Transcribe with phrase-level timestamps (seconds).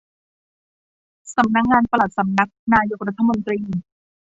[1.35, 3.59] สำนักงานปลัดสำนักนายกรัฐมนตรี